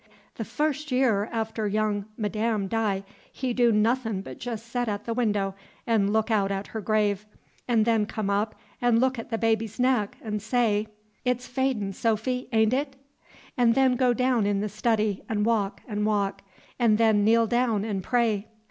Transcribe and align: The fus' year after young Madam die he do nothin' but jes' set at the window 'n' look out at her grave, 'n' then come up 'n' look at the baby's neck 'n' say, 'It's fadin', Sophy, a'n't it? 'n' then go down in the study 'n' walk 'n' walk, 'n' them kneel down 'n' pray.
The 0.37 0.45
fus' 0.45 0.91
year 0.91 1.29
after 1.31 1.67
young 1.67 2.05
Madam 2.17 2.67
die 2.67 3.03
he 3.31 3.53
do 3.53 3.71
nothin' 3.71 4.23
but 4.23 4.43
jes' 4.43 4.63
set 4.63 4.89
at 4.89 5.05
the 5.05 5.13
window 5.13 5.53
'n' 5.85 6.11
look 6.11 6.31
out 6.31 6.51
at 6.51 6.65
her 6.65 6.81
grave, 6.81 7.27
'n' 7.69 7.83
then 7.83 8.07
come 8.07 8.27
up 8.27 8.55
'n' 8.81 8.97
look 8.99 9.19
at 9.19 9.29
the 9.29 9.37
baby's 9.37 9.79
neck 9.79 10.17
'n' 10.25 10.39
say, 10.39 10.87
'It's 11.23 11.45
fadin', 11.45 11.93
Sophy, 11.93 12.49
a'n't 12.51 12.73
it? 12.73 12.95
'n' 13.59 13.73
then 13.73 13.95
go 13.95 14.11
down 14.11 14.47
in 14.47 14.59
the 14.59 14.69
study 14.69 15.21
'n' 15.29 15.43
walk 15.43 15.81
'n' 15.87 16.03
walk, 16.03 16.41
'n' 16.79 16.95
them 16.95 17.23
kneel 17.23 17.45
down 17.45 17.85
'n' 17.85 18.01
pray. 18.01 18.47